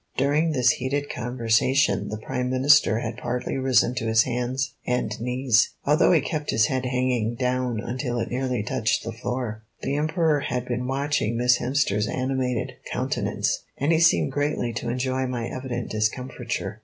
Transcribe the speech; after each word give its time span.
During 0.17 0.51
this 0.51 0.71
heated 0.71 1.11
conversation 1.11 2.09
the 2.09 2.17
Prime 2.17 2.49
Minister 2.49 3.01
had 3.01 3.17
partly 3.17 3.55
risen 3.59 3.93
to 3.93 4.07
his 4.07 4.23
hands 4.23 4.73
and 4.83 5.11
knees, 5.21 5.75
although 5.85 6.11
he 6.11 6.21
kept 6.21 6.49
his 6.49 6.65
head 6.65 6.85
hanging 6.87 7.35
down 7.35 7.79
until 7.79 8.17
it 8.17 8.31
nearly 8.31 8.63
touched 8.63 9.03
the 9.03 9.11
floor. 9.13 9.61
The 9.83 9.97
Emperor 9.97 10.39
had 10.39 10.65
been 10.65 10.87
watching 10.87 11.37
Miss 11.37 11.59
Hemster's 11.59 12.07
animated 12.07 12.77
countenance, 12.91 13.61
and 13.77 13.91
he 13.91 13.99
seemed 13.99 14.31
greatly 14.31 14.73
to 14.73 14.89
enjoy 14.89 15.27
my 15.27 15.45
evident 15.47 15.91
discomfiture. 15.91 16.79